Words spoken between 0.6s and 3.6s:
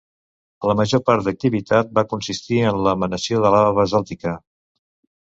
La major part d'activitat va consistir en l'emanació de